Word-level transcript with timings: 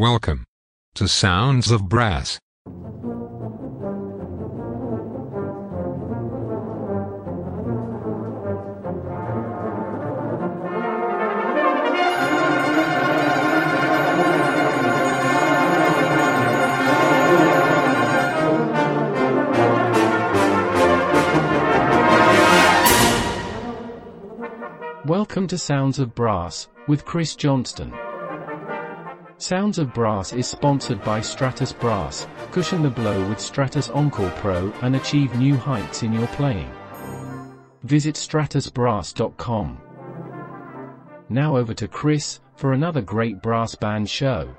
Welcome 0.00 0.44
to 0.94 1.08
Sounds 1.08 1.72
of 1.72 1.88
Brass. 1.88 2.38
Welcome 25.04 25.48
to 25.48 25.58
Sounds 25.58 25.98
of 25.98 26.14
Brass 26.14 26.68
with 26.86 27.04
Chris 27.04 27.34
Johnston. 27.34 27.92
Sounds 29.40 29.78
of 29.78 29.94
Brass 29.94 30.32
is 30.32 30.48
sponsored 30.48 31.00
by 31.04 31.20
Stratus 31.20 31.72
Brass. 31.72 32.26
Cushion 32.50 32.82
the 32.82 32.90
blow 32.90 33.28
with 33.28 33.38
Stratus 33.38 33.88
Encore 33.88 34.32
Pro 34.32 34.72
and 34.82 34.96
achieve 34.96 35.32
new 35.38 35.56
heights 35.56 36.02
in 36.02 36.12
your 36.12 36.26
playing. 36.28 36.68
Visit 37.84 38.16
stratusbrass.com. 38.16 39.80
Now 41.28 41.56
over 41.56 41.72
to 41.72 41.86
Chris 41.86 42.40
for 42.56 42.72
another 42.72 43.00
great 43.00 43.40
brass 43.40 43.76
band 43.76 44.10
show. 44.10 44.56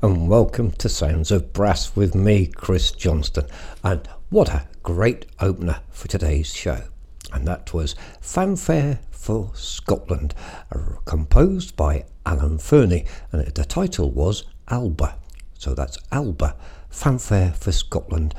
And 0.00 0.28
welcome 0.28 0.70
to 0.70 0.88
Sounds 0.88 1.32
of 1.32 1.52
Brass 1.52 1.96
with 1.96 2.14
me, 2.14 2.46
Chris 2.46 2.92
Johnston. 2.92 3.46
And 3.82 4.08
what 4.30 4.48
a 4.48 4.68
great 4.84 5.26
opener 5.40 5.80
for 5.90 6.06
today's 6.06 6.54
show. 6.54 6.84
And 7.32 7.48
that 7.48 7.74
was 7.74 7.96
Fanfare 8.20 9.00
for 9.10 9.50
Scotland, 9.54 10.34
uh, 10.70 10.98
composed 11.04 11.74
by 11.74 12.04
Alan 12.24 12.58
Fernie. 12.58 13.06
And 13.32 13.44
the 13.48 13.64
title 13.64 14.10
was 14.10 14.44
Alba. 14.68 15.18
So 15.54 15.74
that's 15.74 15.98
Alba, 16.12 16.54
Fanfare 16.90 17.54
for 17.54 17.72
Scotland 17.72 18.36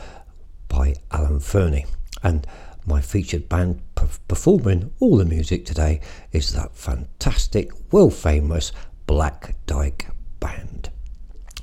by 0.69 0.95
Alan 1.11 1.41
Fernie. 1.41 1.87
And 2.23 2.47
my 2.85 3.01
featured 3.01 3.49
band 3.49 3.81
performing 4.29 4.93
all 5.01 5.17
the 5.17 5.25
music 5.25 5.65
today 5.65 5.99
is 6.31 6.53
that 6.53 6.73
fantastic, 6.77 7.71
well 7.91 8.09
famous 8.09 8.71
Black 9.05 9.55
Dyke 9.65 10.07
Band. 10.39 10.89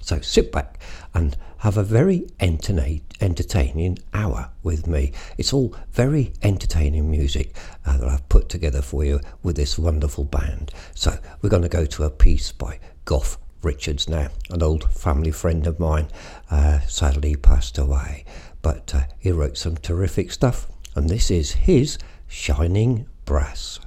So 0.06 0.20
sit 0.20 0.52
back 0.52 0.80
and 1.14 1.36
have 1.58 1.76
a 1.76 1.82
very 1.82 2.28
entertaining 2.38 3.98
hour 4.14 4.50
with 4.62 4.86
me. 4.86 5.10
It's 5.36 5.52
all 5.52 5.74
very 5.90 6.32
entertaining 6.42 7.10
music 7.10 7.56
uh, 7.84 7.98
that 7.98 8.08
I've 8.08 8.28
put 8.28 8.48
together 8.48 8.82
for 8.82 9.04
you 9.04 9.18
with 9.42 9.56
this 9.56 9.76
wonderful 9.76 10.22
band. 10.22 10.70
So 10.94 11.18
we're 11.42 11.50
going 11.50 11.62
to 11.64 11.68
go 11.68 11.86
to 11.86 12.04
a 12.04 12.10
piece 12.10 12.52
by 12.52 12.78
Goff 13.04 13.36
Richards 13.62 14.08
now, 14.08 14.28
an 14.50 14.62
old 14.62 14.88
family 14.92 15.32
friend 15.32 15.66
of 15.66 15.80
mine, 15.80 16.06
uh, 16.52 16.78
sadly 16.82 17.34
passed 17.34 17.76
away. 17.76 18.24
But 18.62 18.94
uh, 18.94 19.06
he 19.18 19.32
wrote 19.32 19.58
some 19.58 19.76
terrific 19.76 20.30
stuff, 20.30 20.68
and 20.94 21.08
this 21.08 21.32
is 21.32 21.50
his 21.50 21.98
Shining 22.28 23.08
Brass. 23.24 23.80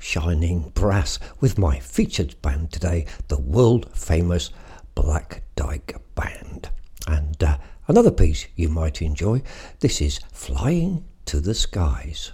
Shining 0.00 0.70
Brass 0.74 1.20
with 1.38 1.58
my 1.58 1.78
featured 1.78 2.34
band 2.42 2.72
today, 2.72 3.06
the 3.28 3.38
world 3.38 3.88
famous 3.94 4.50
Black 4.96 5.44
Dyke 5.54 5.96
Band. 6.16 6.70
And 7.06 7.40
uh, 7.42 7.58
another 7.86 8.10
piece 8.10 8.48
you 8.56 8.68
might 8.68 9.00
enjoy 9.00 9.42
this 9.78 10.00
is 10.00 10.18
Flying 10.32 11.04
to 11.26 11.40
the 11.40 11.54
Skies. 11.54 12.32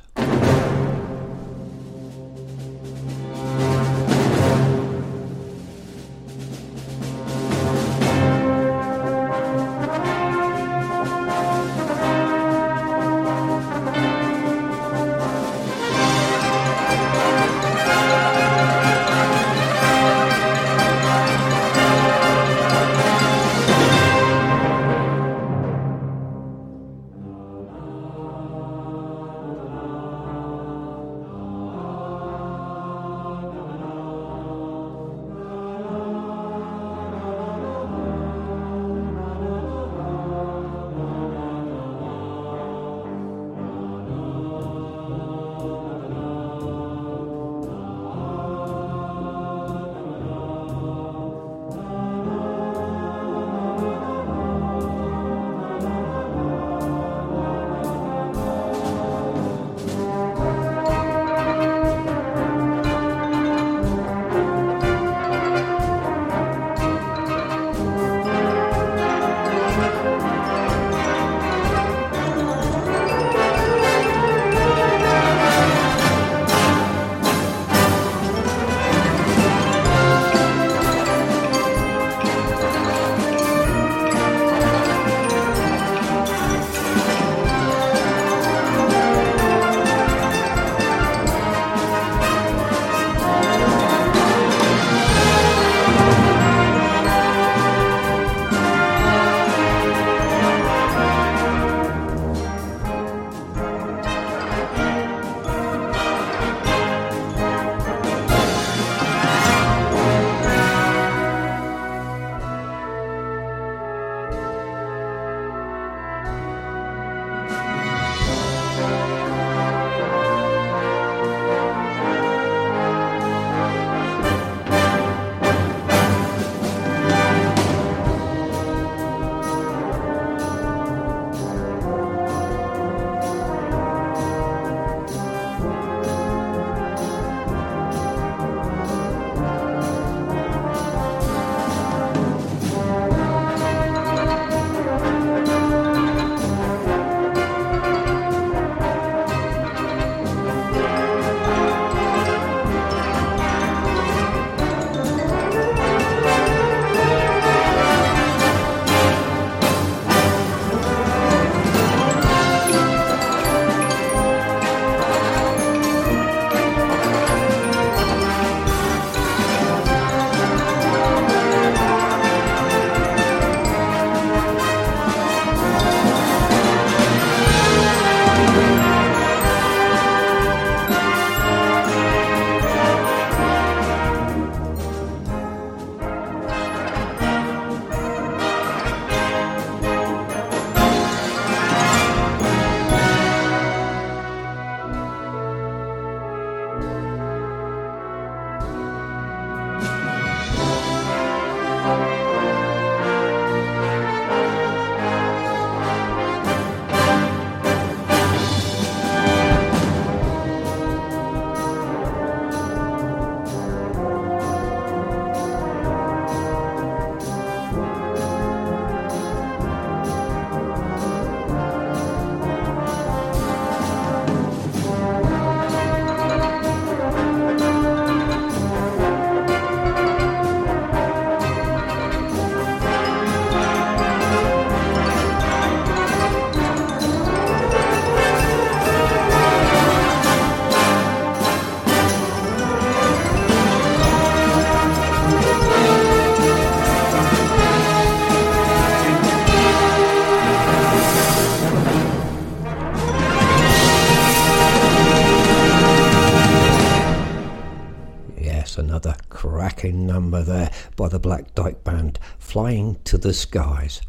The 263.24 263.32
skies. 263.32 264.02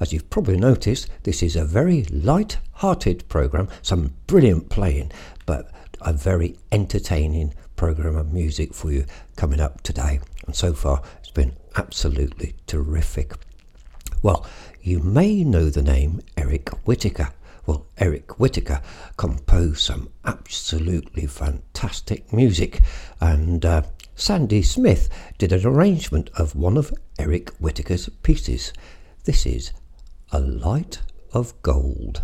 As 0.00 0.12
you've 0.12 0.28
probably 0.28 0.56
noticed, 0.56 1.08
this 1.22 1.40
is 1.40 1.54
a 1.54 1.64
very 1.64 2.02
light 2.04 2.58
hearted 2.72 3.26
programme, 3.28 3.68
some 3.80 4.12
brilliant 4.26 4.68
playing, 4.70 5.12
but 5.46 5.70
a 6.00 6.12
very 6.12 6.56
entertaining 6.72 7.54
programme 7.76 8.16
of 8.16 8.32
music 8.32 8.74
for 8.74 8.90
you 8.90 9.06
coming 9.36 9.60
up 9.60 9.82
today. 9.82 10.18
And 10.46 10.56
so 10.56 10.72
far, 10.72 11.00
it's 11.20 11.30
been 11.30 11.56
absolutely 11.76 12.56
terrific. 12.66 13.34
Well, 14.20 14.44
you 14.82 14.98
may 14.98 15.44
know 15.44 15.70
the 15.70 15.82
name 15.82 16.20
Eric 16.36 16.68
Whitacre. 16.86 17.30
Well, 17.66 17.86
Eric 17.98 18.40
Whitacre 18.40 18.82
composed 19.16 19.80
some 19.80 20.08
absolutely 20.24 21.26
fantastic 21.26 22.32
music, 22.32 22.80
and 23.20 23.64
uh, 23.64 23.82
Sandy 24.18 24.62
Smith 24.62 25.10
did 25.36 25.52
an 25.52 25.66
arrangement 25.66 26.30
of 26.38 26.56
one 26.56 26.78
of 26.78 26.90
Eric 27.18 27.50
Whitacre's 27.58 28.08
pieces. 28.22 28.72
This 29.24 29.44
is 29.44 29.72
A 30.32 30.40
Light 30.40 31.02
of 31.34 31.60
Gold. 31.60 32.22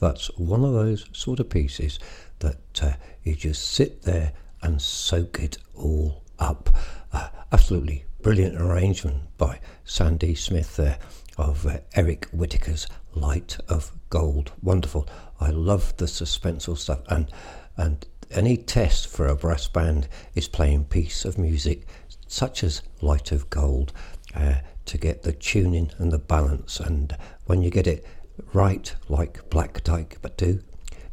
That's 0.00 0.28
one 0.38 0.64
of 0.64 0.72
those 0.72 1.06
sort 1.12 1.40
of 1.40 1.50
pieces 1.50 1.98
that 2.40 2.82
uh, 2.82 2.92
you 3.22 3.36
just 3.36 3.70
sit 3.70 4.02
there 4.02 4.32
and 4.62 4.80
soak 4.80 5.38
it 5.40 5.58
all 5.74 6.22
up. 6.38 6.70
Uh, 7.12 7.28
absolutely 7.52 8.04
brilliant 8.22 8.60
arrangement 8.60 9.16
by 9.38 9.60
Sandy 9.84 10.34
Smith 10.34 10.76
there 10.76 10.98
of 11.38 11.66
uh, 11.66 11.78
Eric 11.94 12.26
Whitacre's 12.32 12.86
Light 13.14 13.58
of 13.68 13.92
Gold. 14.10 14.52
Wonderful. 14.62 15.08
I 15.40 15.50
love 15.50 15.96
the 15.96 16.06
suspenseful 16.06 16.76
stuff 16.76 17.00
and 17.08 17.30
and 17.76 18.06
any 18.30 18.56
test 18.56 19.08
for 19.08 19.26
a 19.26 19.34
brass 19.34 19.66
band 19.68 20.08
is 20.34 20.46
playing 20.48 20.84
piece 20.84 21.24
of 21.24 21.38
music 21.38 21.86
such 22.28 22.62
as 22.62 22.82
Light 23.00 23.32
of 23.32 23.50
Gold 23.50 23.92
uh, 24.34 24.56
to 24.84 24.98
get 24.98 25.22
the 25.22 25.32
tuning 25.32 25.90
and 25.98 26.12
the 26.12 26.18
balance 26.18 26.78
and 26.78 27.16
when 27.46 27.62
you 27.62 27.70
get 27.70 27.86
it 27.86 28.04
right 28.52 28.94
like 29.08 29.48
Black 29.50 29.82
Dyke 29.84 30.18
but 30.22 30.36
do 30.36 30.60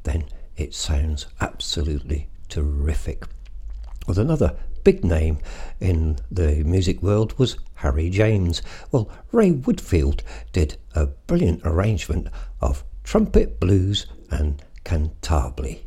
then 0.04 0.26
it 0.56 0.74
sounds 0.74 1.28
absolutely 1.42 2.30
terrific. 2.50 3.26
Another 4.08 4.58
big 4.84 5.04
name 5.04 5.38
in 5.82 6.18
the 6.32 6.64
music 6.64 7.04
world 7.04 7.38
was 7.38 7.58
Harry 7.76 8.10
James. 8.10 8.62
Well, 8.92 9.10
Ray 9.32 9.52
Woodfield 9.52 10.22
did 10.54 10.78
a 10.96 11.08
brilliant 11.08 11.62
arrangement 11.66 12.30
of 12.62 12.86
trumpet 13.04 13.60
blues 13.60 14.08
and 14.32 14.64
cantabile. 14.86 15.82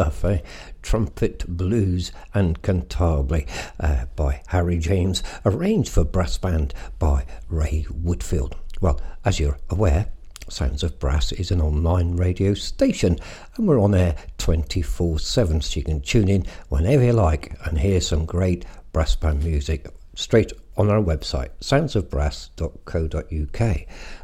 Stuff, 0.00 0.24
eh? 0.24 0.40
Trumpet 0.80 1.44
Blues 1.46 2.10
and 2.32 2.62
Cantabile 2.62 3.46
uh, 3.78 4.06
by 4.16 4.40
Harry 4.46 4.78
James, 4.78 5.22
arranged 5.44 5.90
for 5.90 6.04
brass 6.04 6.38
band 6.38 6.72
by 6.98 7.26
Ray 7.50 7.84
Woodfield. 7.90 8.54
Well, 8.80 8.98
as 9.26 9.38
you're 9.38 9.58
aware, 9.68 10.06
Sounds 10.48 10.82
of 10.82 10.98
Brass 10.98 11.32
is 11.32 11.50
an 11.50 11.60
online 11.60 12.16
radio 12.16 12.54
station 12.54 13.18
and 13.56 13.68
we're 13.68 13.78
on 13.78 13.94
air 13.94 14.16
24 14.38 15.18
7 15.18 15.60
so 15.60 15.76
you 15.76 15.84
can 15.84 16.00
tune 16.00 16.28
in 16.28 16.46
whenever 16.70 17.04
you 17.04 17.12
like 17.12 17.54
and 17.66 17.78
hear 17.78 18.00
some 18.00 18.24
great 18.24 18.64
brass 18.92 19.14
band 19.14 19.44
music 19.44 19.86
straight 20.14 20.50
on 20.78 20.88
our 20.88 21.02
website 21.02 21.50
soundsofbrass.co.uk. 21.60 23.76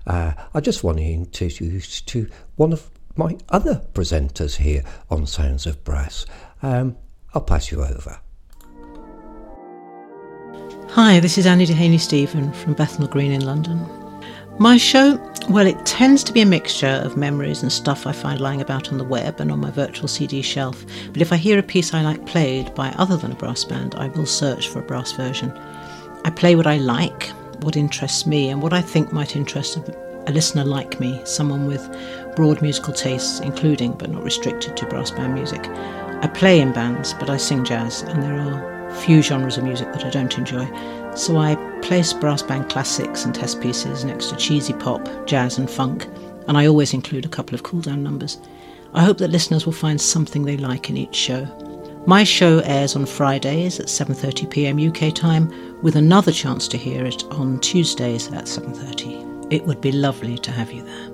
Uh, 0.07 0.33
I 0.55 0.61
just 0.61 0.83
want 0.83 0.97
to 0.97 1.05
introduce 1.05 2.01
to 2.01 2.31
one 2.57 2.73
of 2.73 2.91
my 3.17 3.37
other 3.49 3.83
presenters 3.95 4.57
here 4.57 4.83
on 5.11 5.27
Sounds 5.27 5.67
of 5.67 5.83
Brass. 5.85 6.27
Um, 6.63 6.97
I'll 7.35 7.43
pass 7.43 7.71
you 7.71 7.83
over. 7.83 8.21
Hi, 10.91 11.21
this 11.21 11.37
is 11.37 11.47
Annie 11.47 11.67
Dehaney 11.67 12.01
Stephen 12.01 12.53
from 12.53 12.75
Bethnal 12.75 13.09
Green 13.09 13.33
in 13.33 13.45
London. 13.45 13.87
My 14.59 14.79
show, 14.79 15.21
well, 15.51 15.67
it 15.67 15.85
tends 15.85 16.25
to 16.25 16.33
be 16.33 16.41
a 16.41 16.47
mixture 16.47 17.01
of 17.05 17.17
memories 17.17 17.63
and 17.63 17.71
stuff 17.71 18.07
I 18.07 18.13
find 18.13 18.41
lying 18.41 18.63
about 18.63 18.91
on 18.91 18.97
the 18.97 19.05
web 19.05 19.39
and 19.41 19.53
on 19.53 19.61
my 19.61 19.71
virtual 19.71 20.09
CD 20.09 20.41
shelf. 20.41 20.87
But 21.13 21.21
if 21.21 21.33
I 21.33 21.37
hear 21.37 21.59
a 21.59 21.63
piece 21.63 21.93
I 21.93 22.01
like 22.01 22.25
played 22.25 22.75
by 22.75 22.89
other 22.93 23.19
than 23.19 23.33
a 23.33 23.37
brass 23.37 23.65
band, 23.65 23.95
I 23.97 24.09
will 24.09 24.25
search 24.25 24.69
for 24.69 24.79
a 24.79 24.87
brass 24.87 25.13
version. 25.13 25.53
I 26.25 26.31
play 26.31 26.57
what 26.57 26.67
I 26.67 26.79
like, 26.79 27.29
what 27.61 27.77
interests 27.77 28.27
me, 28.27 28.49
and 28.49 28.63
what 28.63 28.73
I 28.73 28.81
think 28.81 29.13
might 29.13 29.37
interest 29.37 29.77
a 30.27 30.33
listener 30.33 30.65
like 30.65 31.01
me, 31.01 31.21
someone 31.25 31.67
with 31.67 31.89
broad 32.35 32.61
musical 32.63 32.93
tastes, 32.93 33.41
including 33.41 33.93
but 33.93 34.11
not 34.11 34.25
restricted 34.25 34.77
to 34.77 34.87
brass 34.87 35.11
band 35.11 35.35
music. 35.35 35.67
I 36.23 36.29
play 36.29 36.61
in 36.61 36.73
bands, 36.73 37.15
but 37.15 37.31
I 37.31 37.37
sing 37.37 37.65
jazz, 37.65 38.03
and 38.03 38.23
there 38.23 38.39
are 38.39 38.77
few 38.97 39.23
genres 39.23 39.59
of 39.59 39.65
music 39.65 39.93
that 39.93 40.05
I 40.05 40.11
don't 40.11 40.37
enjoy. 40.39 40.67
So 41.15 41.39
I 41.39 41.55
place 41.83 42.13
brass 42.13 42.43
band 42.43 42.69
classics 42.69 43.25
and 43.25 43.35
test 43.35 43.61
pieces 43.61 44.05
next 44.05 44.31
to 44.31 44.37
cheesy 44.37 44.73
pop, 44.73 45.09
jazz, 45.27 45.59
and 45.59 45.71
funk, 45.71 46.07
and 46.49 46.57
I 46.57 46.67
always 46.67 46.95
include 46.95 47.25
a 47.25 47.29
couple 47.31 47.55
of 47.55 47.63
cool 47.63 47.81
down 47.81 48.03
numbers. 48.03 48.39
I 48.95 49.05
hope 49.05 49.19
that 49.19 49.31
listeners 49.31 49.67
will 49.67 49.73
find 49.73 50.01
something 50.01 50.45
they 50.45 50.57
like 50.57 50.91
in 50.91 50.97
each 50.97 51.15
show. 51.15 51.45
My 52.07 52.23
show 52.23 52.61
airs 52.61 52.95
on 52.97 53.05
Fridays 53.05 53.81
at 53.81 53.87
7:30 53.87 54.49
p.m. 54.51 54.79
UK 54.79 55.13
time 55.13 55.53
with 55.83 55.97
another 55.97 56.33
chance 56.33 56.69
to 56.69 56.79
hear 56.79 57.05
it 57.05 57.25
on 57.33 57.59
Tuesdays 57.61 58.29
at 58.29 58.45
7:30. 58.45 59.36
It 59.49 59.65
would 59.65 59.81
be 59.81 59.93
lovely 59.93 60.39
to 60.39 60.51
have 60.51 60.73
you 60.73 60.83
there. 60.83 61.06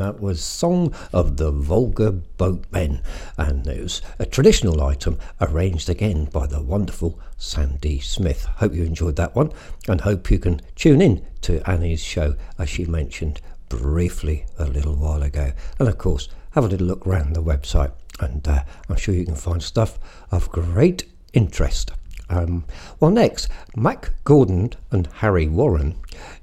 That 0.00 0.18
was 0.18 0.42
Song 0.42 0.94
of 1.12 1.36
the 1.36 1.50
Volga 1.50 2.10
Boatmen, 2.10 3.02
and 3.36 3.66
it 3.66 3.82
was 3.82 4.00
a 4.18 4.24
traditional 4.24 4.82
item 4.82 5.18
arranged 5.42 5.90
again 5.90 6.24
by 6.24 6.46
the 6.46 6.62
wonderful 6.62 7.20
Sandy 7.36 8.00
Smith. 8.00 8.46
Hope 8.46 8.72
you 8.72 8.84
enjoyed 8.84 9.16
that 9.16 9.36
one, 9.36 9.52
and 9.88 10.00
hope 10.00 10.30
you 10.30 10.38
can 10.38 10.62
tune 10.74 11.02
in 11.02 11.26
to 11.42 11.60
Annie's 11.68 12.02
show, 12.02 12.34
as 12.58 12.70
she 12.70 12.86
mentioned 12.86 13.42
briefly 13.68 14.46
a 14.58 14.64
little 14.64 14.96
while 14.96 15.22
ago. 15.22 15.52
And 15.78 15.86
of 15.86 15.98
course, 15.98 16.30
have 16.52 16.64
a 16.64 16.68
little 16.68 16.86
look 16.86 17.06
around 17.06 17.34
the 17.34 17.42
website, 17.42 17.92
and 18.20 18.48
uh, 18.48 18.64
I'm 18.88 18.96
sure 18.96 19.14
you 19.14 19.26
can 19.26 19.36
find 19.36 19.62
stuff 19.62 19.98
of 20.32 20.50
great 20.50 21.04
interest. 21.34 21.92
Um, 22.30 22.64
well, 23.00 23.10
next, 23.10 23.48
Mack 23.76 24.12
Gordon 24.24 24.72
and 24.90 25.08
Harry 25.16 25.46
Warren 25.46 25.96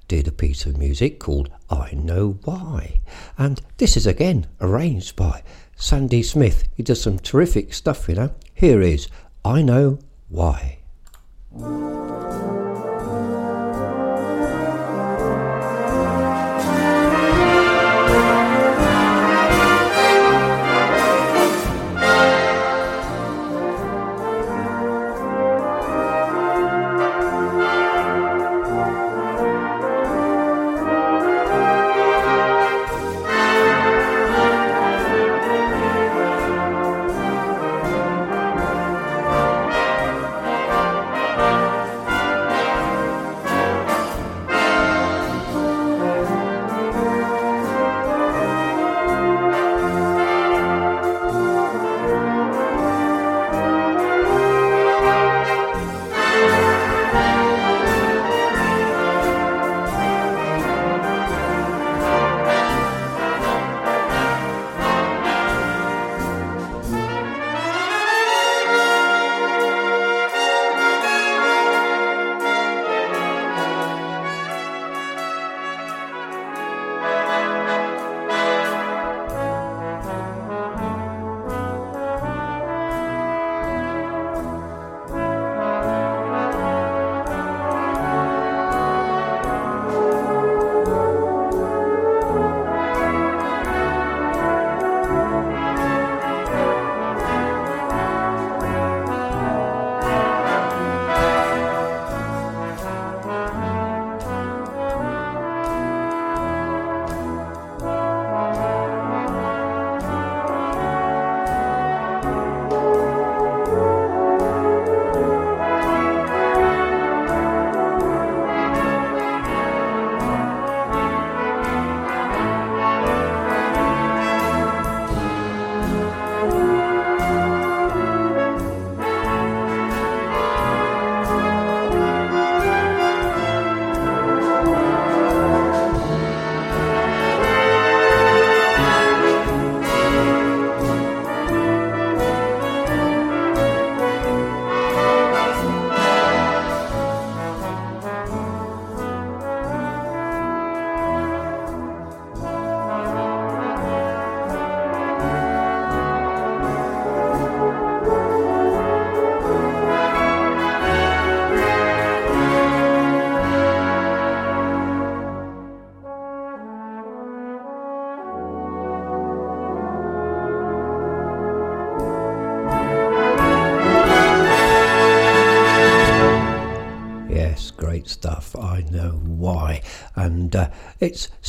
did 0.08 0.28
a 0.28 0.32
piece 0.32 0.66
of 0.66 0.78
music 0.78 1.20
called 1.20 1.50
I 1.70 1.92
Know 1.94 2.40
Why. 2.44 3.02
And 3.38 3.62
this 3.78 3.98
is 3.98 4.08
again 4.08 4.48
arranged 4.62 5.16
by 5.16 5.44
Sandy 5.76 6.24
Smith. 6.24 6.68
He 6.76 6.84
does 6.84 7.02
some 7.02 7.20
terrific 7.20 7.74
stuff, 7.74 8.08
you 8.08 8.16
know. 8.16 8.32
Here 8.54 8.82
is 8.82 9.08
I 9.44 9.62
Know 9.62 10.00
Why. 10.30 10.80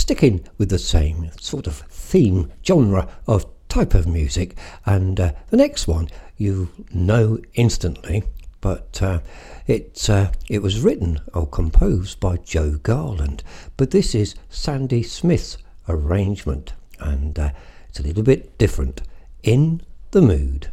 Sticking 0.08 0.42
with 0.56 0.70
the 0.70 0.78
same 0.78 1.30
sort 1.38 1.66
of 1.66 1.80
theme, 1.90 2.50
genre 2.66 3.06
of 3.26 3.44
type 3.68 3.92
of 3.92 4.06
music. 4.06 4.56
And 4.86 5.20
uh, 5.20 5.32
the 5.50 5.58
next 5.58 5.86
one 5.86 6.08
you 6.38 6.70
know 6.94 7.38
instantly, 7.52 8.22
but 8.62 9.02
uh, 9.02 9.20
it, 9.66 10.08
uh, 10.08 10.30
it 10.48 10.62
was 10.62 10.80
written 10.80 11.20
or 11.34 11.46
composed 11.46 12.20
by 12.20 12.38
Joe 12.38 12.78
Garland. 12.82 13.42
But 13.76 13.90
this 13.90 14.14
is 14.14 14.34
Sandy 14.48 15.02
Smith's 15.02 15.58
arrangement, 15.90 16.72
and 16.98 17.38
uh, 17.38 17.50
it's 17.90 18.00
a 18.00 18.02
little 18.02 18.22
bit 18.22 18.56
different. 18.56 19.02
In 19.42 19.82
the 20.12 20.22
mood. 20.22 20.72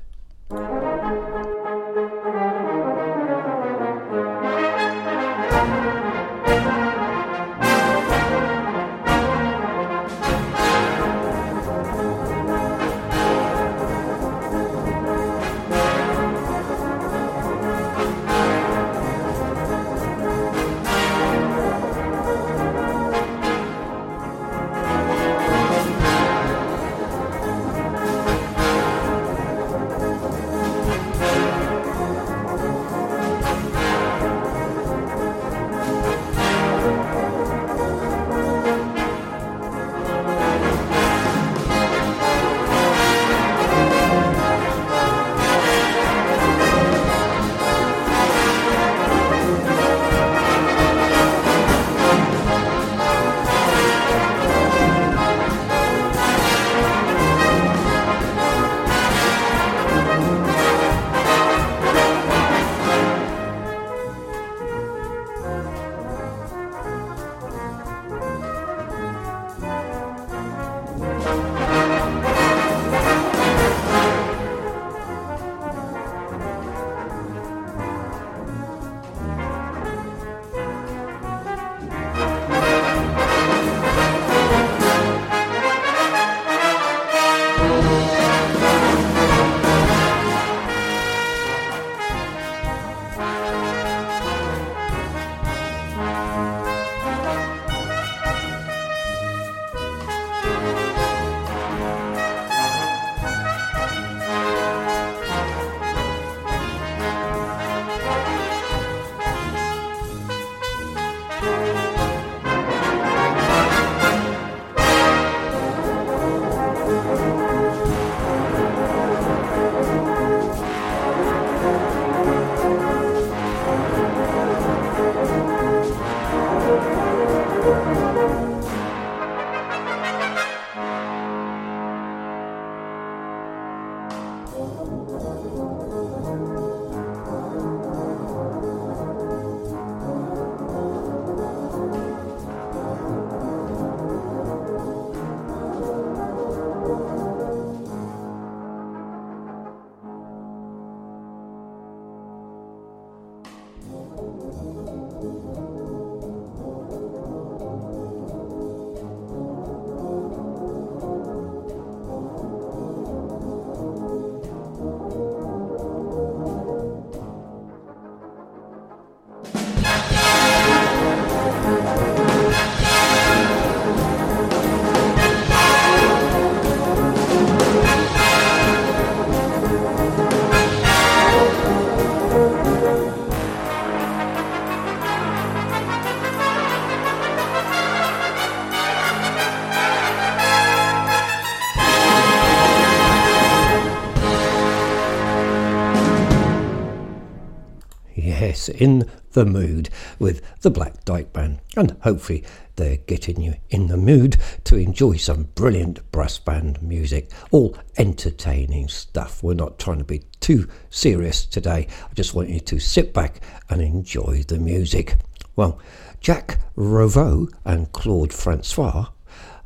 In 198.69 199.09
the 199.31 199.45
mood 199.45 199.89
with 200.17 200.41
the 200.61 200.69
Black 200.69 201.03
Dyke 201.05 201.33
Band, 201.33 201.59
and 201.75 201.97
hopefully 202.01 202.43
they're 202.75 202.97
getting 202.97 203.41
you 203.41 203.55
in 203.69 203.87
the 203.87 203.97
mood 203.97 204.37
to 204.63 204.77
enjoy 204.77 205.17
some 205.17 205.49
brilliant 205.55 206.11
brass 206.11 206.39
band 206.39 206.81
music, 206.81 207.31
all 207.51 207.77
entertaining 207.97 208.87
stuff. 208.87 209.43
We're 209.43 209.53
not 209.53 209.77
trying 209.77 209.99
to 209.99 210.03
be 210.03 210.23
too 210.39 210.67
serious 210.89 211.45
today. 211.45 211.87
I 212.09 212.13
just 212.13 212.33
want 212.33 212.49
you 212.49 212.59
to 212.61 212.79
sit 212.79 213.13
back 213.13 213.41
and 213.69 213.81
enjoy 213.81 214.43
the 214.47 214.57
music. 214.57 215.17
Well, 215.55 215.79
Jacques 216.21 216.59
Revaux 216.75 217.49
and 217.63 217.91
Claude 217.91 218.33
Francois 218.33 219.07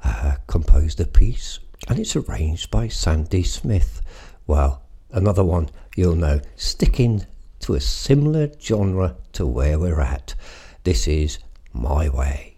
uh, 0.03 0.35
composed 0.47 0.97
the 0.97 1.05
piece, 1.05 1.59
and 1.87 1.99
it's 1.99 2.15
arranged 2.15 2.69
by 2.69 2.87
Sandy 2.87 3.43
Smith. 3.43 4.01
Well, 4.45 4.83
another 5.11 5.43
one 5.43 5.69
you'll 5.95 6.15
know, 6.15 6.41
sticking 6.55 7.25
a 7.75 7.81
similar 7.81 8.49
genre 8.59 9.15
to 9.33 9.45
where 9.45 9.79
we're 9.79 10.01
at. 10.01 10.35
This 10.83 11.07
is 11.07 11.39
My 11.73 12.09
Way. 12.09 12.55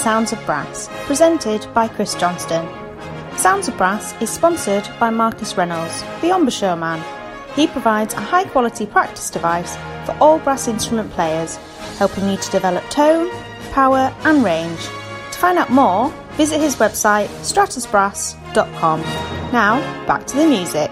Sounds 0.00 0.32
of 0.32 0.42
Brass, 0.46 0.88
presented 1.04 1.66
by 1.74 1.86
Chris 1.86 2.14
Johnston. 2.14 2.66
Sounds 3.36 3.68
of 3.68 3.76
Brass 3.76 4.14
is 4.22 4.30
sponsored 4.30 4.88
by 4.98 5.10
Marcus 5.10 5.58
Reynolds, 5.58 6.00
the 6.22 6.34
embouchure 6.34 6.74
man. 6.74 7.04
He 7.54 7.66
provides 7.66 8.14
a 8.14 8.20
high 8.20 8.44
quality 8.44 8.86
practice 8.86 9.28
device 9.28 9.76
for 10.06 10.16
all 10.18 10.38
brass 10.38 10.68
instrument 10.68 11.10
players, 11.10 11.56
helping 11.98 12.30
you 12.30 12.38
to 12.38 12.50
develop 12.50 12.82
tone, 12.88 13.28
power, 13.72 14.10
and 14.24 14.42
range. 14.42 14.80
To 14.80 15.38
find 15.38 15.58
out 15.58 15.68
more, 15.68 16.08
visit 16.38 16.62
his 16.62 16.76
website 16.76 17.28
stratusbrass.com. 17.42 19.02
Now, 19.52 19.80
back 20.06 20.26
to 20.28 20.36
the 20.38 20.46
music. 20.46 20.90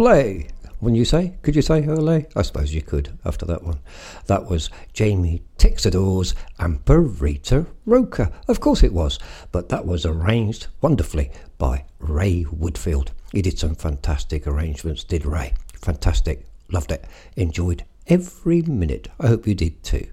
Ole! 0.00 0.44
When 0.78 0.94
you 0.94 1.04
say, 1.04 1.34
could 1.42 1.54
you 1.54 1.60
say 1.60 1.86
ole? 1.86 2.24
I 2.34 2.40
suppose 2.40 2.72
you 2.72 2.80
could 2.80 3.18
after 3.22 3.44
that 3.44 3.62
one. 3.62 3.80
That 4.28 4.48
was 4.48 4.70
Jamie 4.94 5.42
Texidor's 5.58 6.34
Amparito 6.58 7.66
Roca. 7.84 8.32
Of 8.48 8.60
course 8.60 8.82
it 8.82 8.94
was, 8.94 9.18
but 9.52 9.68
that 9.68 9.84
was 9.84 10.06
arranged 10.06 10.68
wonderfully 10.80 11.30
by 11.58 11.84
Ray 11.98 12.44
Woodfield. 12.44 13.08
He 13.30 13.42
did 13.42 13.58
some 13.58 13.74
fantastic 13.74 14.46
arrangements, 14.46 15.04
did 15.04 15.26
Ray. 15.26 15.52
Fantastic. 15.82 16.46
Loved 16.70 16.92
it. 16.92 17.04
Enjoyed 17.36 17.84
every 18.06 18.62
minute. 18.62 19.08
I 19.20 19.26
hope 19.26 19.46
you 19.46 19.54
did 19.54 19.82
too. 19.82 20.06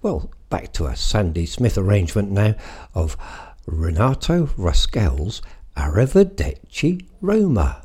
Well, 0.00 0.30
back 0.48 0.72
to 0.74 0.86
a 0.86 0.94
Sandy 0.94 1.46
Smith 1.46 1.76
arrangement 1.76 2.30
now 2.30 2.54
of 2.94 3.16
Renato 3.66 4.46
Rascel's 4.56 5.42
Arrivederci 5.76 7.04
Roma. 7.20 7.83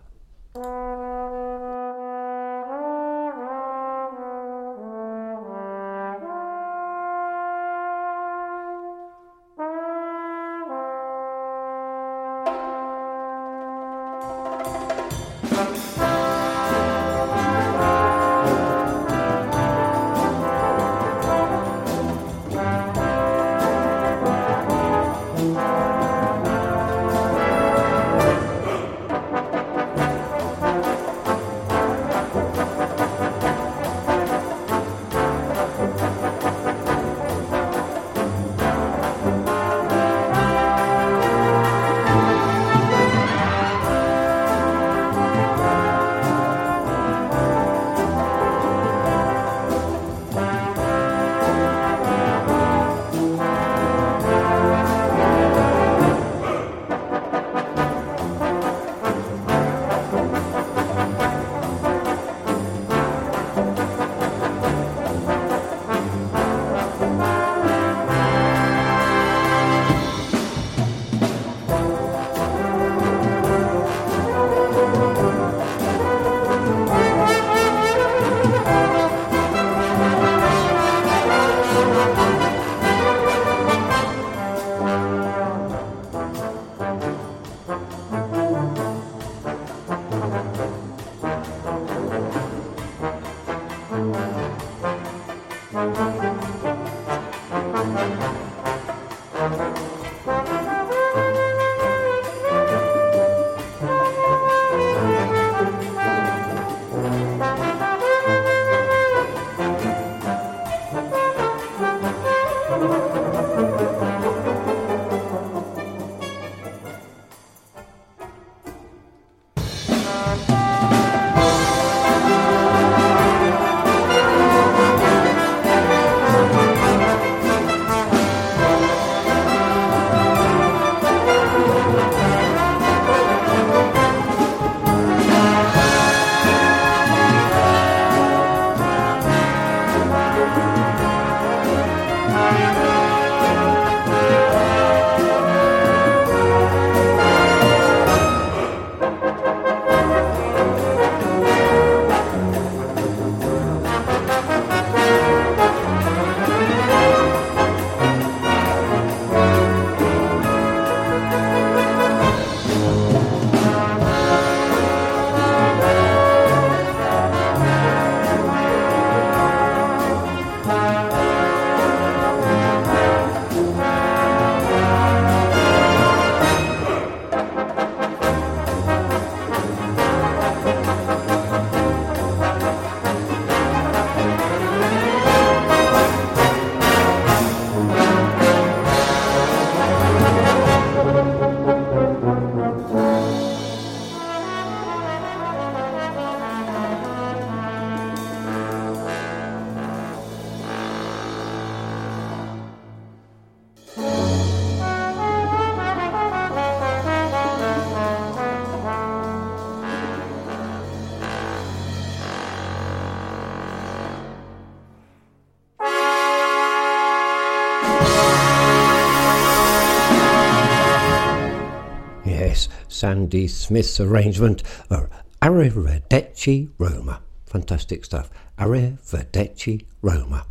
Sandy 222.88 223.48
Smith's 223.48 224.00
arrangement 224.00 224.64
of 224.90 225.10
Arrivederci 225.42 226.70
Roma. 226.78 227.22
Fantastic 227.46 228.06
stuff. 228.06 228.30
Arrivederci 228.58 229.86
Roma. 230.02 230.46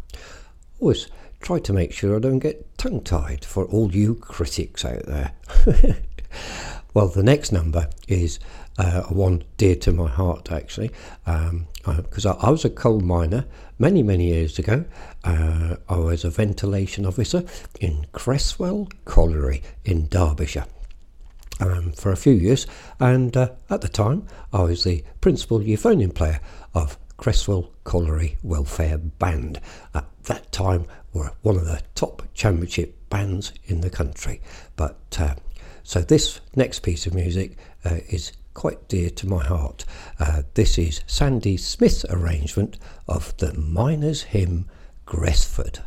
Always 0.81 1.09
try 1.41 1.59
to 1.61 1.73
make 1.73 1.93
sure 1.93 2.17
I 2.17 2.21
don't 2.21 2.39
get 2.39 2.77
tongue 2.79 3.03
tied 3.03 3.45
for 3.45 3.65
all 3.67 3.95
you 3.95 4.15
critics 4.15 4.85
out 4.85 5.05
there. 5.07 5.33
well, 6.95 7.09
the 7.09 7.23
next 7.23 7.53
number 7.53 7.89
is 8.07 8.39
uh, 8.79 9.03
one 9.03 9.45
dear 9.57 9.75
to 9.77 9.93
my 9.93 10.09
heart, 10.09 10.51
actually, 10.53 10.91
because 11.25 12.27
um, 12.27 12.37
I, 12.41 12.47
I, 12.47 12.51
was 12.51 12.65
a 12.65 12.71
coal 12.71 13.01
miner 13.01 13.45
many, 13.79 14.03
many 14.03 14.29
years 14.29 14.59
ago. 14.59 14.85
Uh, 15.25 15.77
I 15.89 15.97
was 15.97 16.25
a 16.25 16.31
ventilation 16.31 17.05
officer 17.05 17.45
in 17.81 18.07
Creswell 18.13 18.89
Colliery 19.05 19.63
in 19.85 20.07
Derbyshire. 20.09 20.67
Um, 21.61 21.91
for 21.91 22.13
a 22.13 22.17
few 22.17 22.35
years, 22.35 22.69
and 23.01 23.37
uh, 23.37 23.49
at 23.69 23.81
the 23.81 23.89
time 23.89 24.29
I 24.53 24.63
was 24.63 24.85
the 24.85 25.03
principal 25.21 25.59
euphonium 25.59 26.15
player 26.15 26.39
of 26.73 26.97
Creswell 27.17 27.73
Colliery 27.83 28.39
Welfare 28.45 28.97
Band. 28.99 29.61
At 29.93 30.07
that 30.25 30.53
time, 30.53 30.87
were 31.13 31.33
one 31.43 31.57
of 31.57 31.65
the 31.65 31.83
top 31.95 32.23
championship 32.35 32.95
bands 33.11 33.53
in 33.65 33.81
the 33.81 33.91
country. 33.91 34.41
But 34.77 35.17
uh, 35.19 35.35
so 35.83 36.01
this 36.01 36.41
next 36.55 36.81
piece 36.81 37.07
of 37.07 37.15
music 37.15 37.57
uh, 37.85 37.99
is 38.09 38.33
quite 38.55 38.89
dear 38.89 39.11
to 39.11 39.27
my 39.27 39.45
heart. 39.45 39.85
Uh, 40.19 40.43
this 40.55 40.79
is 40.79 41.03
Sandy 41.07 41.57
Smith's 41.57 42.05
arrangement 42.07 42.79
of 43.07 43.37
the 43.39 43.55
Miners' 43.55 44.23
Hymn 44.23 44.69
Gresford. 45.07 45.81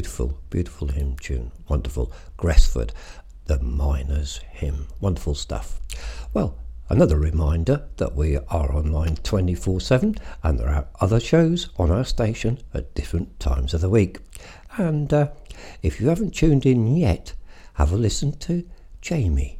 Beautiful, 0.00 0.38
beautiful 0.48 0.88
hymn 0.88 1.18
tune. 1.18 1.52
Wonderful. 1.68 2.10
Gresford, 2.38 2.94
the 3.44 3.58
Miner's 3.58 4.38
Hymn. 4.50 4.86
Wonderful 4.98 5.34
stuff. 5.34 5.78
Well, 6.32 6.56
another 6.88 7.18
reminder 7.18 7.86
that 7.98 8.14
we 8.14 8.38
are 8.38 8.74
online 8.74 9.16
24 9.16 9.78
7 9.82 10.16
and 10.42 10.58
there 10.58 10.70
are 10.70 10.88
other 11.02 11.20
shows 11.20 11.68
on 11.76 11.90
our 11.90 12.04
station 12.04 12.60
at 12.72 12.94
different 12.94 13.38
times 13.38 13.74
of 13.74 13.82
the 13.82 13.90
week. 13.90 14.20
And 14.78 15.12
uh, 15.12 15.32
if 15.82 16.00
you 16.00 16.08
haven't 16.08 16.30
tuned 16.34 16.64
in 16.64 16.96
yet, 16.96 17.34
have 17.74 17.92
a 17.92 17.96
listen 17.96 18.32
to 18.38 18.66
Jamie. 19.02 19.59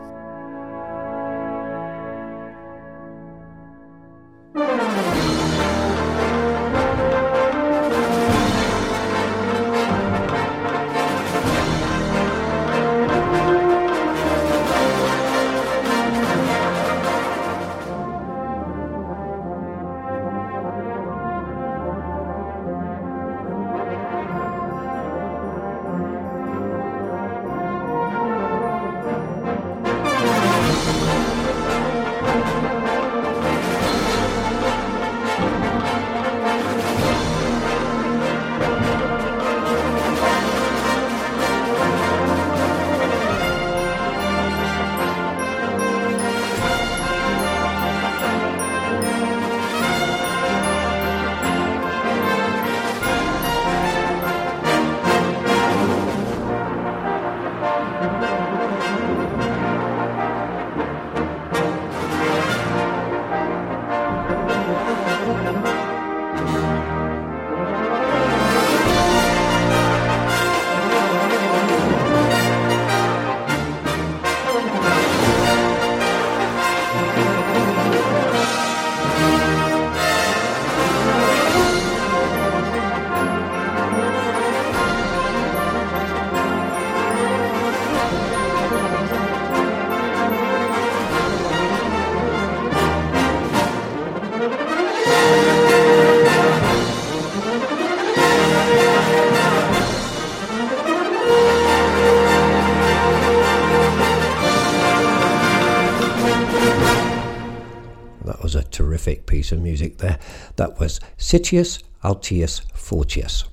Terrific 109.11 109.25
piece 109.25 109.51
of 109.51 109.59
music 109.61 109.97
there. 109.97 110.17
That 110.55 110.79
was 110.79 111.01
Citius 111.17 111.83
Altius 112.01 112.61
Fortius. 112.71 113.43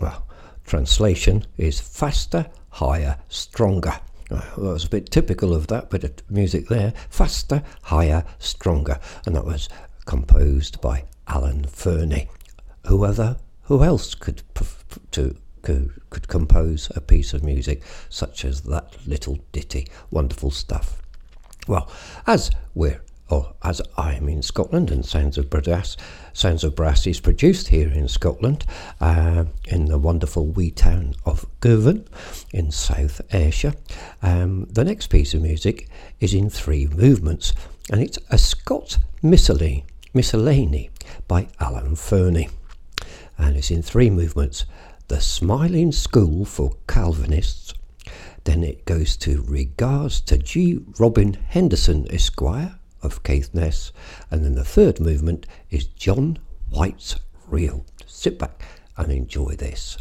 Well, 0.00 0.26
translation 0.64 1.44
is 1.58 1.78
faster, 1.78 2.46
higher, 2.70 3.18
stronger. 3.28 4.00
Well, 4.30 4.40
that 4.56 4.72
was 4.72 4.86
a 4.86 4.88
bit 4.88 5.10
typical 5.10 5.54
of 5.54 5.66
that 5.66 5.90
bit 5.90 6.04
of 6.04 6.30
music 6.30 6.68
there. 6.68 6.94
Faster, 7.10 7.62
higher, 7.82 8.24
stronger. 8.38 8.98
And 9.26 9.36
that 9.36 9.44
was 9.44 9.68
composed 10.06 10.80
by 10.80 11.04
Alan 11.28 11.64
Fernie. 11.64 12.30
Who 12.86 13.04
other, 13.04 13.36
who 13.64 13.84
else 13.84 14.14
could 14.14 14.42
to 15.10 15.36
could, 15.60 15.92
could 16.08 16.26
compose 16.26 16.90
a 16.96 17.02
piece 17.02 17.34
of 17.34 17.44
music 17.44 17.82
such 18.08 18.46
as 18.46 18.62
that 18.62 18.96
little 19.06 19.40
ditty? 19.52 19.88
Wonderful 20.10 20.50
stuff. 20.50 21.02
Well, 21.68 21.92
as 22.26 22.50
we're 22.74 23.02
or 23.32 23.54
as 23.62 23.80
I'm 23.96 24.28
in 24.28 24.42
Scotland 24.42 24.90
and 24.90 25.06
Sounds 25.06 25.38
of 25.38 25.48
Brass, 25.48 25.96
Sounds 26.34 26.64
of 26.64 26.76
Brass 26.76 27.06
is 27.06 27.18
produced 27.18 27.68
here 27.68 27.88
in 27.88 28.06
Scotland 28.06 28.66
uh, 29.00 29.46
in 29.64 29.86
the 29.86 29.96
wonderful 29.96 30.44
wee 30.44 30.70
town 30.70 31.14
of 31.24 31.46
Girvan 31.60 32.06
in 32.52 32.70
South 32.70 33.22
Ayrshire. 33.32 33.72
Um, 34.22 34.66
the 34.66 34.84
next 34.84 35.06
piece 35.06 35.32
of 35.32 35.40
music 35.40 35.88
is 36.20 36.34
in 36.34 36.50
three 36.50 36.86
movements 36.88 37.54
and 37.90 38.02
it's 38.02 38.18
a 38.28 38.36
Scott 38.36 38.98
Miscellany, 39.22 39.86
Miscellany 40.12 40.90
by 41.26 41.48
Alan 41.58 41.96
Fernie. 41.96 42.50
And 43.38 43.56
it's 43.56 43.70
in 43.70 43.80
three 43.80 44.10
movements. 44.10 44.66
The 45.08 45.22
Smiling 45.22 45.92
School 45.92 46.44
for 46.44 46.76
Calvinists, 46.86 47.72
then 48.44 48.62
it 48.62 48.84
goes 48.84 49.16
to 49.18 49.42
Regards 49.48 50.20
to 50.22 50.36
G. 50.36 50.80
Robin 50.98 51.32
Henderson, 51.32 52.06
Esquire, 52.10 52.78
of 53.02 53.22
Caithness. 53.22 53.92
And 54.30 54.44
then 54.44 54.54
the 54.54 54.64
third 54.64 55.00
movement 55.00 55.46
is 55.70 55.86
John 55.86 56.38
White's 56.70 57.16
Reel. 57.48 57.84
Sit 58.06 58.38
back 58.38 58.62
and 58.96 59.10
enjoy 59.10 59.54
this. 59.56 59.98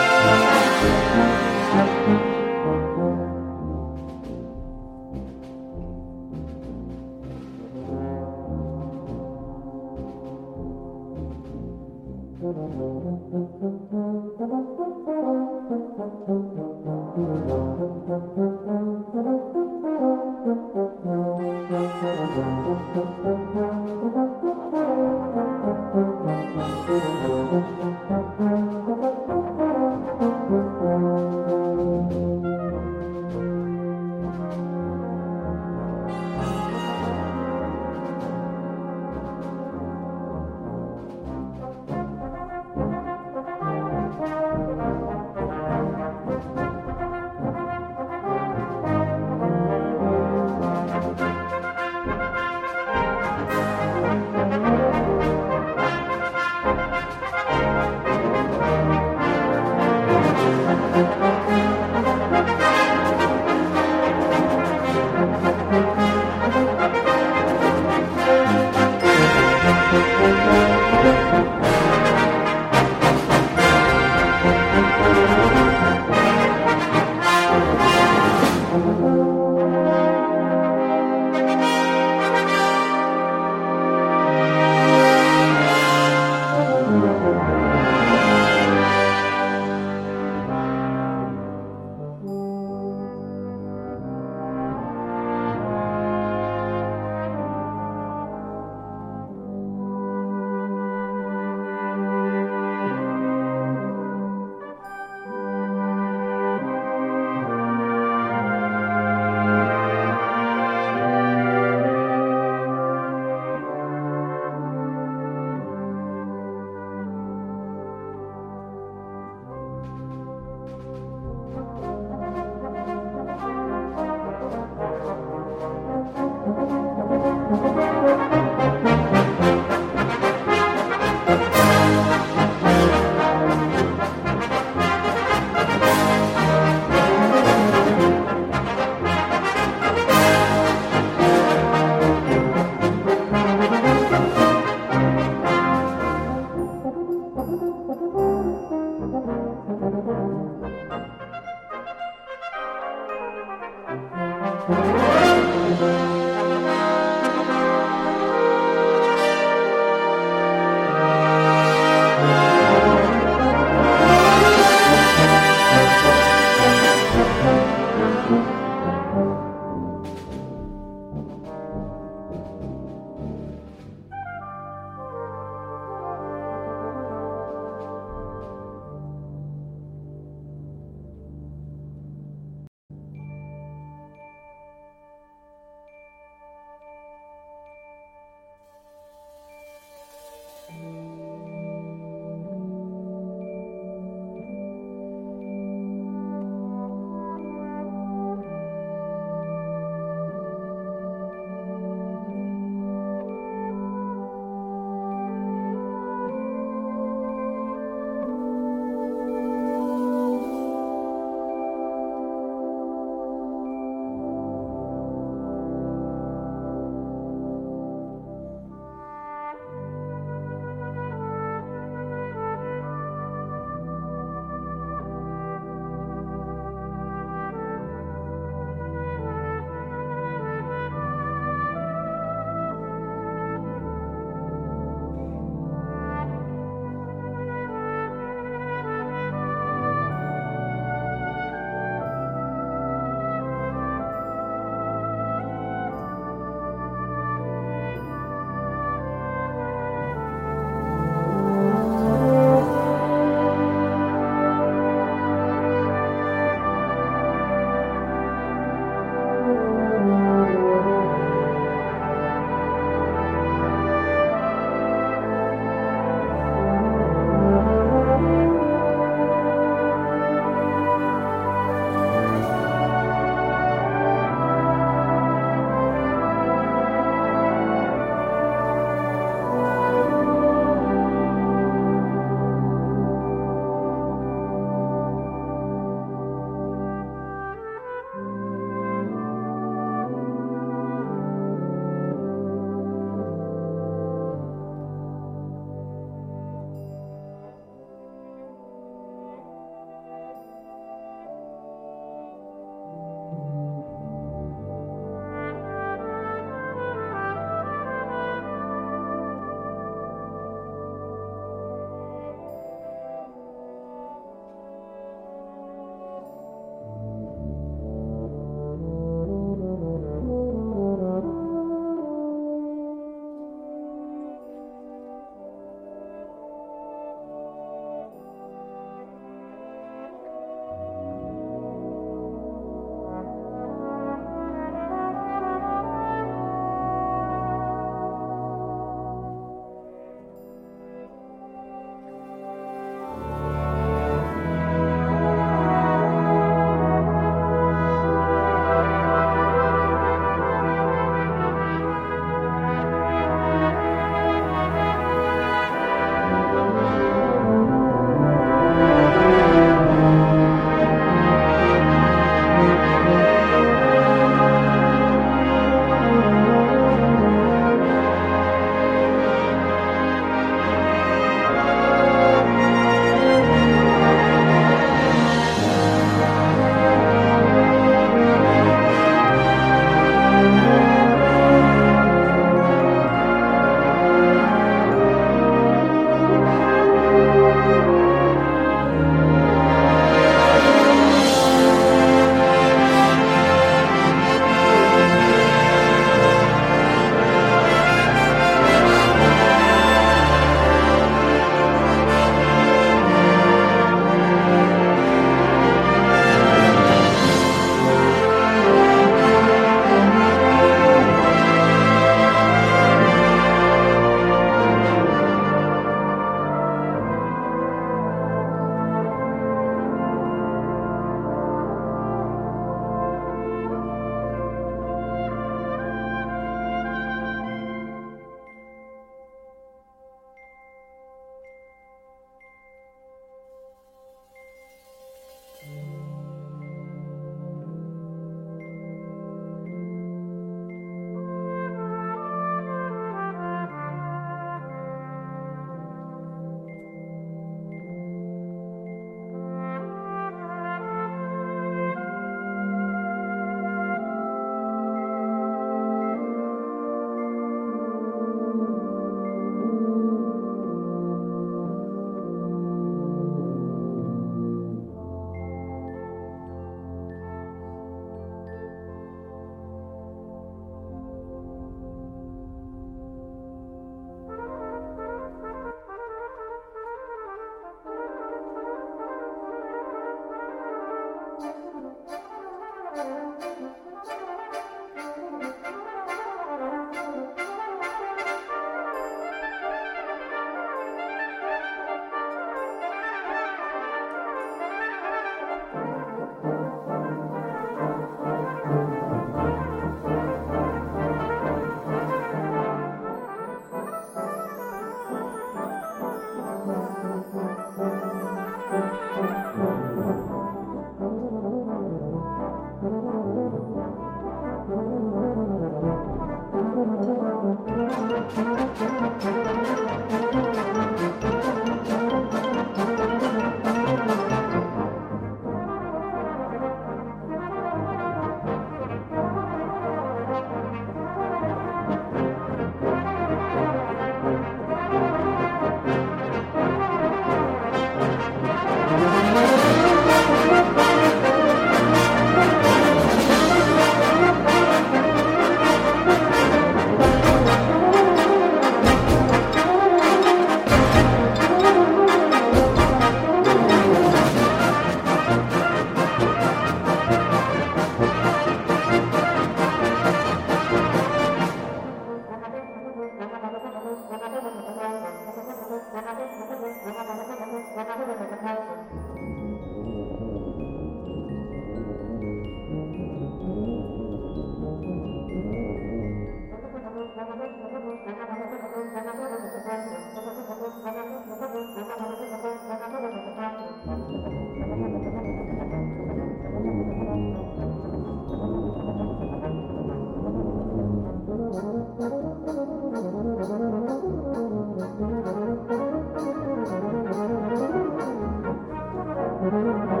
Yes, 599.51 600.00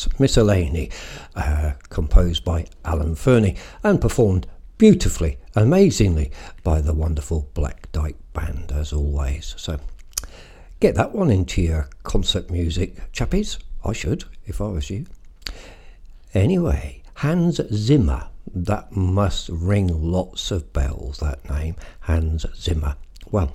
Scots 0.00 0.18
Miscellany, 0.18 0.90
uh, 1.34 1.72
composed 1.90 2.44
by 2.44 2.66
Alan 2.84 3.14
Fernie 3.14 3.56
and 3.82 4.00
performed 4.00 4.46
beautifully, 4.78 5.38
amazingly 5.54 6.30
by 6.62 6.80
the 6.80 6.94
wonderful 6.94 7.50
Black 7.52 7.92
Dyke 7.92 8.16
Band, 8.32 8.72
as 8.72 8.92
always. 8.92 9.54
So 9.58 9.78
get 10.80 10.94
that 10.94 11.12
one 11.12 11.30
into 11.30 11.60
your 11.60 11.88
concert 12.02 12.50
music, 12.50 13.12
chappies. 13.12 13.58
I 13.84 13.92
should, 13.92 14.24
if 14.46 14.60
I 14.60 14.68
was 14.68 14.90
you. 14.90 15.06
Anyway, 16.34 17.02
Hans 17.16 17.60
Zimmer. 17.72 18.28
That 18.52 18.96
must 18.96 19.48
ring 19.50 20.10
lots 20.10 20.50
of 20.50 20.72
bells, 20.72 21.18
that 21.18 21.48
name, 21.48 21.76
Hans 22.00 22.46
Zimmer. 22.56 22.96
Well, 23.30 23.54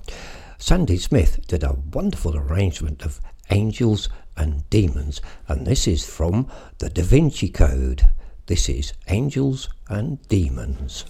Sandy 0.58 0.96
Smith 0.96 1.46
did 1.48 1.62
a 1.62 1.76
wonderful 1.92 2.34
arrangement 2.34 3.02
of 3.02 3.20
Angels 3.50 4.08
and 4.36 4.68
Demons, 4.70 5.20
and 5.48 5.66
this 5.66 5.86
is 5.86 6.04
from 6.04 6.48
the 6.78 6.90
Da 6.90 7.02
Vinci 7.02 7.48
Code. 7.48 8.08
This 8.46 8.68
is 8.68 8.92
Angels 9.08 9.68
and 9.88 10.20
Demons. 10.28 11.04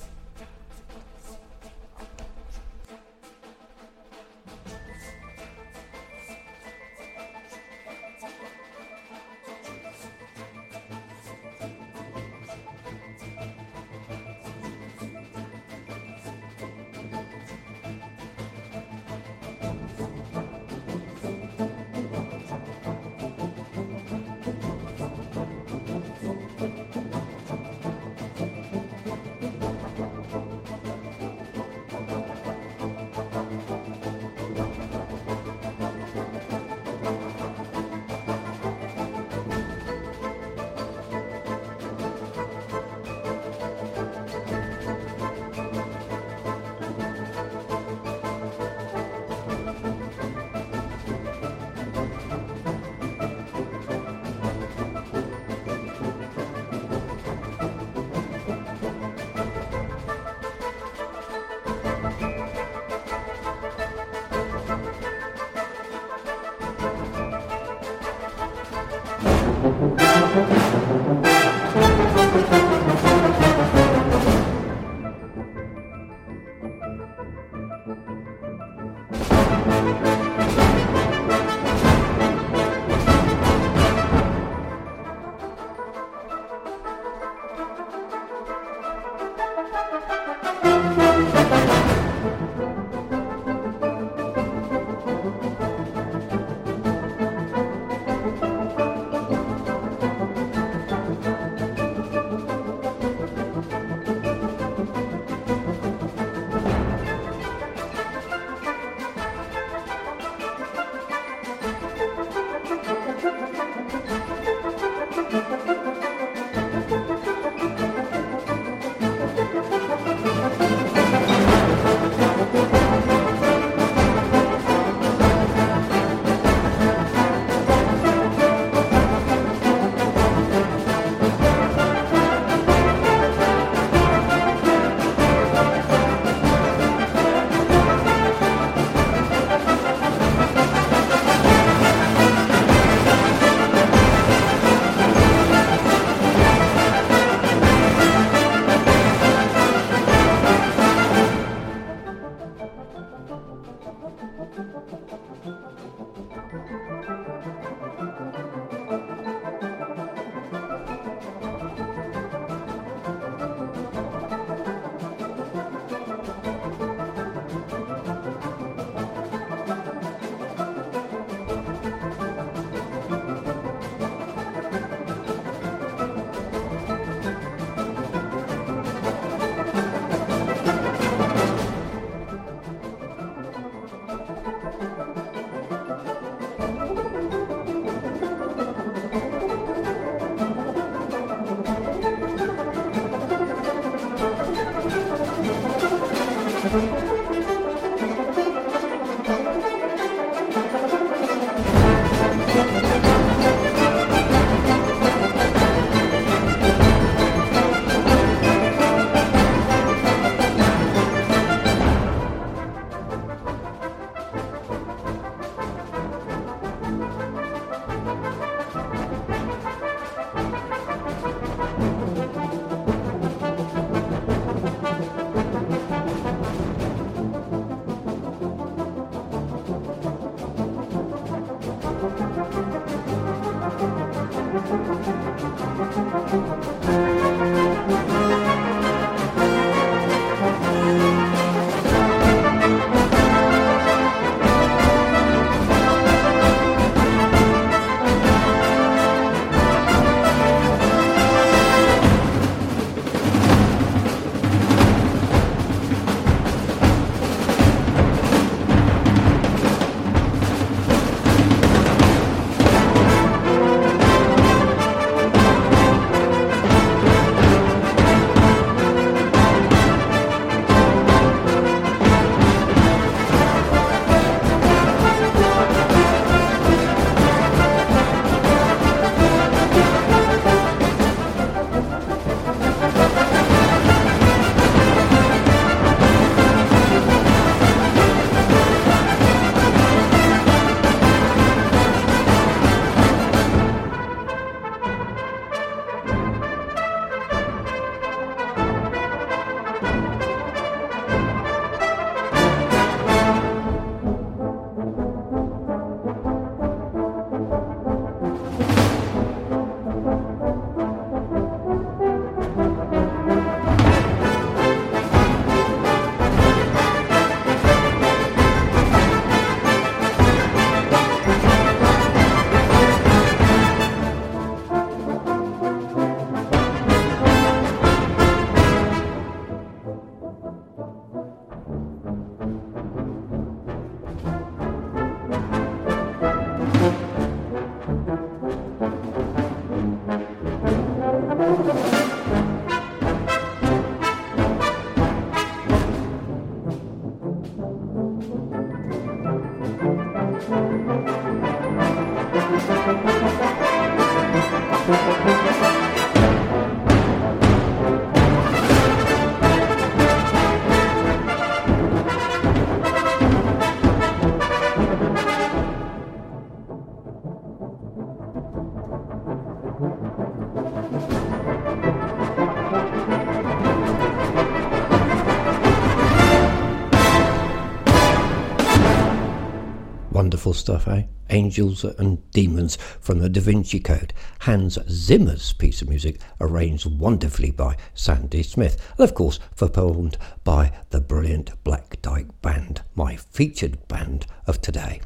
Angels 381.37 381.85
and 381.85 382.31
Demons 382.31 382.77
from 382.99 383.19
the 383.19 383.29
Da 383.29 383.43
Vinci 383.43 383.79
Code. 383.79 384.15
Hans 384.41 384.79
Zimmer's 384.89 385.53
piece 385.53 385.83
of 385.83 385.89
music, 385.91 386.19
arranged 386.41 386.87
wonderfully 386.87 387.51
by 387.51 387.77
Sandy 387.93 388.43
Smith, 388.43 388.83
and 388.97 389.07
of 389.07 389.15
course 389.15 389.39
performed 389.55 390.17
by 390.45 390.73
the 390.89 391.01
brilliant 391.01 391.63
Black 391.63 392.01
Dyke 392.01 392.41
Band, 392.41 392.81
my 392.95 393.17
featured 393.17 393.87
band 393.87 394.25
of 394.47 394.63
today. 394.63 395.03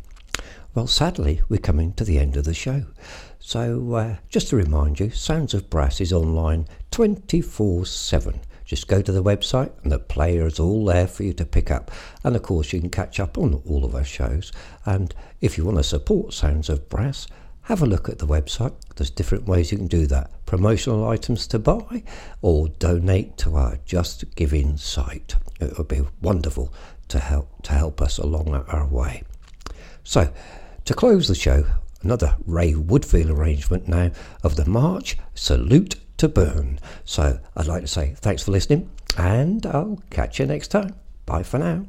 Well, 0.72 0.86
sadly, 0.86 1.42
we're 1.48 1.58
coming 1.58 1.94
to 1.94 2.04
the 2.04 2.20
end 2.20 2.36
of 2.36 2.44
the 2.44 2.54
show. 2.54 2.84
So, 3.40 3.94
uh, 3.94 4.16
just 4.28 4.50
to 4.50 4.56
remind 4.56 5.00
you, 5.00 5.10
Sounds 5.10 5.52
of 5.52 5.68
Brass 5.68 6.00
is 6.00 6.12
online 6.12 6.68
24 6.92 7.86
7. 7.86 8.40
Just 8.70 8.86
go 8.86 9.02
to 9.02 9.10
the 9.10 9.20
website 9.20 9.72
and 9.82 9.90
the 9.90 9.98
player 9.98 10.46
is 10.46 10.60
all 10.60 10.84
there 10.84 11.08
for 11.08 11.24
you 11.24 11.32
to 11.32 11.44
pick 11.44 11.72
up. 11.72 11.90
And 12.22 12.36
of 12.36 12.44
course, 12.44 12.72
you 12.72 12.78
can 12.78 12.88
catch 12.88 13.18
up 13.18 13.36
on 13.36 13.60
all 13.66 13.84
of 13.84 13.96
our 13.96 14.04
shows. 14.04 14.52
And 14.86 15.12
if 15.40 15.58
you 15.58 15.64
want 15.64 15.78
to 15.78 15.82
support 15.82 16.32
Sounds 16.32 16.68
of 16.68 16.88
Brass, 16.88 17.26
have 17.62 17.82
a 17.82 17.86
look 17.86 18.08
at 18.08 18.20
the 18.20 18.28
website. 18.28 18.72
There's 18.94 19.10
different 19.10 19.46
ways 19.46 19.72
you 19.72 19.78
can 19.78 19.88
do 19.88 20.06
that. 20.06 20.30
Promotional 20.46 21.08
items 21.08 21.48
to 21.48 21.58
buy 21.58 22.04
or 22.42 22.68
donate 22.68 23.36
to 23.38 23.56
our 23.56 23.76
Just 23.86 24.36
Giving 24.36 24.76
site. 24.76 25.34
It 25.58 25.76
would 25.76 25.88
be 25.88 26.02
wonderful 26.22 26.72
to 27.08 27.18
help 27.18 27.62
to 27.62 27.72
help 27.72 28.00
us 28.00 28.18
along 28.18 28.54
our 28.54 28.86
way. 28.86 29.24
So, 30.04 30.32
to 30.84 30.94
close 30.94 31.26
the 31.26 31.34
show, 31.34 31.66
another 32.02 32.36
Ray 32.46 32.74
Woodfield 32.74 33.36
arrangement 33.36 33.88
now 33.88 34.12
of 34.44 34.54
the 34.54 34.64
March 34.64 35.16
Salute 35.34 35.96
to 36.20 36.28
burn. 36.28 36.78
So 37.04 37.40
I'd 37.56 37.66
like 37.66 37.80
to 37.82 37.88
say 37.88 38.14
thanks 38.18 38.42
for 38.42 38.52
listening, 38.52 38.90
and 39.16 39.64
I'll 39.66 39.98
catch 40.10 40.38
you 40.38 40.46
next 40.46 40.68
time. 40.68 40.94
Bye 41.26 41.42
for 41.42 41.58
now. 41.58 41.86